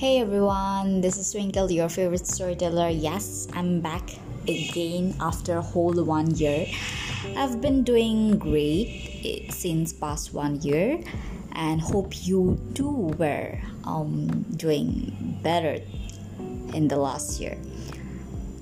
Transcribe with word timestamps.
Hey 0.00 0.18
everyone, 0.18 1.02
this 1.02 1.18
is 1.18 1.30
Twinkle, 1.30 1.70
your 1.70 1.90
favorite 1.90 2.26
storyteller. 2.26 2.88
Yes, 2.88 3.46
I'm 3.52 3.82
back 3.82 4.08
again 4.48 5.14
after 5.20 5.58
a 5.58 5.60
whole 5.60 5.92
one 6.02 6.34
year. 6.36 6.64
I've 7.36 7.60
been 7.60 7.82
doing 7.84 8.38
great 8.38 9.20
eh, 9.22 9.52
since 9.52 9.92
past 9.92 10.32
one 10.32 10.62
year 10.62 11.04
and 11.52 11.82
hope 11.82 12.26
you 12.26 12.58
too 12.72 13.12
were 13.18 13.60
um, 13.84 14.46
doing 14.56 15.38
better 15.42 15.84
in 16.72 16.88
the 16.88 16.96
last 16.96 17.38
year. 17.38 17.58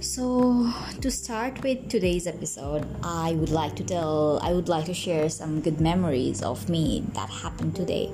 So, 0.00 0.72
to 1.02 1.10
start 1.10 1.62
with 1.62 1.90
today's 1.90 2.26
episode, 2.26 2.86
I 3.02 3.32
would 3.32 3.50
like 3.50 3.76
to 3.76 3.84
tell, 3.84 4.40
I 4.42 4.54
would 4.54 4.66
like 4.66 4.86
to 4.86 4.94
share 4.94 5.28
some 5.28 5.60
good 5.60 5.78
memories 5.78 6.42
of 6.42 6.70
me 6.70 7.04
that 7.12 7.28
happened 7.28 7.76
today. 7.76 8.06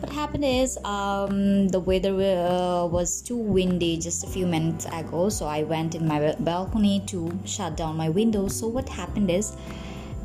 What 0.00 0.10
happened 0.10 0.46
is 0.46 0.78
um, 0.86 1.68
the 1.68 1.80
weather 1.80 2.14
uh, 2.14 2.86
was 2.86 3.20
too 3.20 3.36
windy 3.36 3.98
just 3.98 4.24
a 4.24 4.26
few 4.26 4.46
minutes 4.46 4.86
ago, 4.86 5.28
so 5.28 5.44
I 5.44 5.64
went 5.64 5.94
in 5.94 6.08
my 6.08 6.34
balcony 6.40 7.02
to 7.08 7.38
shut 7.44 7.76
down 7.76 7.98
my 7.98 8.08
windows. 8.08 8.58
So, 8.58 8.66
what 8.66 8.88
happened 8.88 9.30
is 9.30 9.54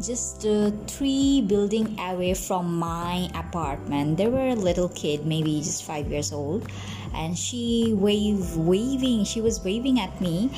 just 0.02 0.46
uh, 0.46 0.72
three 0.88 1.42
building 1.42 2.00
away 2.00 2.34
from 2.34 2.78
my 2.78 3.30
apartment 3.36 4.18
there 4.18 4.30
were 4.30 4.50
a 4.50 4.56
little 4.56 4.90
kid 4.90 5.26
maybe 5.26 5.62
just 5.62 5.86
five 5.86 6.12
years 6.12 6.34
old 6.34 6.68
and 7.14 7.38
she 7.38 7.94
wave 7.96 8.58
waving 8.58 9.24
she 9.24 9.40
was 9.40 9.64
waving 9.64 10.00
at 10.02 10.20
me 10.20 10.50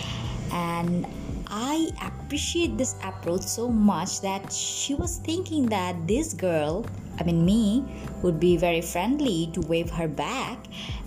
and 0.56 1.06
I 1.48 1.92
appreciate 2.02 2.78
this 2.78 2.96
approach 3.04 3.44
so 3.44 3.68
much 3.68 4.22
that 4.22 4.52
she 4.52 4.96
was 4.96 5.18
thinking 5.18 5.68
that 5.68 6.08
this 6.08 6.34
girl, 6.34 6.86
I 7.20 7.24
mean 7.24 7.46
me, 7.46 7.84
would 8.24 8.40
be 8.40 8.56
very 8.56 8.80
friendly 8.80 9.52
to 9.52 9.60
wave 9.68 9.90
her 9.92 10.08
back 10.08 10.58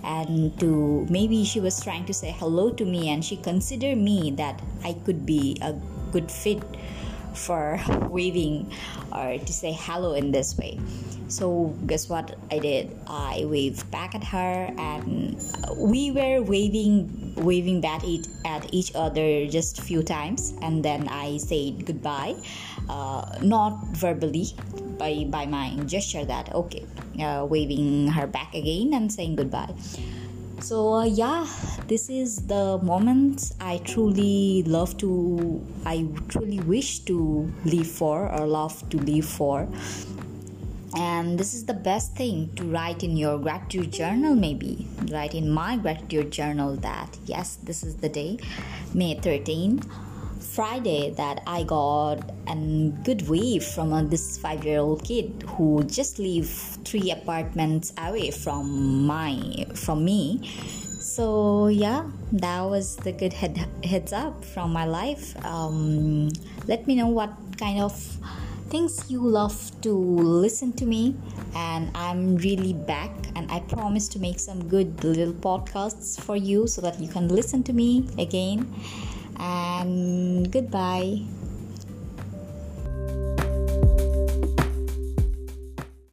and 0.03 0.57
to 0.59 1.07
maybe 1.09 1.43
she 1.43 1.59
was 1.59 1.81
trying 1.81 2.05
to 2.05 2.13
say 2.13 2.29
hello 2.31 2.69
to 2.69 2.85
me 2.85 3.09
and 3.09 3.25
she 3.25 3.37
considered 3.37 3.97
me 3.97 4.31
that 4.37 4.61
I 4.83 4.93
could 4.93 5.25
be 5.25 5.57
a 5.61 5.73
good 6.11 6.31
fit 6.31 6.61
for 7.33 7.81
waving 8.09 8.71
or 9.11 9.39
to 9.39 9.53
say 9.53 9.73
hello 9.73 10.13
in 10.13 10.31
this 10.31 10.57
way. 10.57 10.79
So, 11.29 11.77
guess 11.85 12.09
what 12.09 12.39
I 12.49 12.57
did? 12.57 12.97
I 13.05 13.45
waved 13.45 13.89
back 13.91 14.15
at 14.15 14.23
her, 14.23 14.73
and 14.79 15.37
we 15.77 16.09
were 16.09 16.41
waving, 16.41 17.28
waving 17.39 17.81
back 17.81 18.03
at 18.45 18.73
each 18.73 18.91
other 18.95 19.47
just 19.47 19.79
a 19.79 19.81
few 19.81 20.03
times, 20.03 20.53
and 20.61 20.83
then 20.83 21.07
I 21.07 21.37
said 21.37 21.85
goodbye, 21.85 22.35
uh, 22.89 23.37
not 23.41 23.79
verbally, 23.97 24.53
by 24.97 25.25
by 25.29 25.45
my 25.45 25.75
gesture 25.85 26.25
that 26.25 26.53
okay, 26.53 26.85
uh, 27.19 27.45
waving 27.49 28.07
her 28.09 28.27
back 28.27 28.53
again 28.53 28.93
and 28.93 29.11
saying 29.11 29.35
goodbye. 29.35 29.73
So 30.59 30.93
uh, 30.93 31.05
yeah 31.05 31.47
this 31.89 32.07
is 32.07 32.45
the 32.45 32.77
moment 32.83 33.53
i 33.59 33.79
truly 33.79 34.61
love 34.67 34.95
to 34.95 35.59
i 35.87 36.05
truly 36.27 36.59
wish 36.59 36.99
to 36.99 37.51
live 37.65 37.87
for 37.87 38.29
or 38.29 38.45
love 38.45 38.77
to 38.91 38.97
live 38.99 39.25
for 39.25 39.67
and 40.95 41.37
this 41.37 41.53
is 41.53 41.65
the 41.65 41.73
best 41.73 42.15
thing 42.15 42.49
to 42.55 42.63
write 42.63 43.03
in 43.03 43.15
your 43.15 43.37
gratitude 43.37 43.91
journal 43.91 44.35
maybe 44.35 44.87
write 45.11 45.35
in 45.35 45.49
my 45.49 45.77
gratitude 45.77 46.31
journal 46.31 46.75
that 46.77 47.17
yes 47.25 47.57
this 47.63 47.83
is 47.83 47.95
the 47.97 48.09
day 48.09 48.37
may 48.93 49.13
13 49.15 49.81
Friday 50.39 51.11
that 51.11 51.43
I 51.45 51.63
got 51.63 52.31
a 52.47 52.55
good 53.03 53.27
wave 53.29 53.63
from 53.63 53.93
uh, 53.93 54.03
this 54.03 54.37
five 54.37 54.65
year 54.65 54.79
old 54.79 55.03
kid 55.03 55.43
who 55.55 55.83
just 55.83 56.17
lived 56.17 56.49
three 56.83 57.11
apartments 57.11 57.93
away 57.97 58.31
from 58.31 59.05
my 59.05 59.65
from 59.75 60.03
me. 60.03 60.41
So 60.99 61.67
yeah, 61.67 62.09
that 62.33 62.61
was 62.61 62.95
the 62.97 63.11
good 63.11 63.33
head, 63.33 63.57
heads 63.83 64.13
up 64.13 64.43
from 64.43 64.71
my 64.73 64.85
life. 64.85 65.35
Um, 65.45 66.29
let 66.67 66.87
me 66.87 66.95
know 66.95 67.07
what 67.07 67.31
kind 67.57 67.81
of 67.81 67.93
things 68.69 69.09
you 69.09 69.21
love 69.21 69.57
to 69.81 69.91
listen 69.91 70.71
to 70.73 70.85
me. 70.85 71.15
And 71.55 71.91
i'm 71.95 72.37
really 72.37 72.73
back. 72.73 73.11
And 73.35 73.51
i 73.51 73.59
promise 73.61 74.07
to 74.09 74.19
make 74.19 74.39
some 74.39 74.67
good 74.67 75.03
little 75.03 75.33
podcasts 75.33 76.19
for 76.19 76.35
you 76.35 76.67
so 76.67 76.81
that 76.81 76.99
you 76.99 77.07
can 77.07 77.27
listen 77.27 77.63
to 77.63 77.73
me 77.73 78.07
again. 78.17 78.73
And 79.37 80.51
goodbye 80.51 81.23